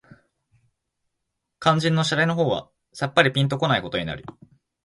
[1.61, 4.25] 肝腎の洒落の方はさっぱりぴんと来ないことになる